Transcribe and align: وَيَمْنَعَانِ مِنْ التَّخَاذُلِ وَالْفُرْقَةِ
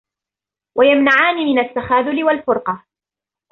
وَيَمْنَعَانِ 0.77 1.35
مِنْ 1.35 1.59
التَّخَاذُلِ 1.59 2.23
وَالْفُرْقَةِ 2.23 2.85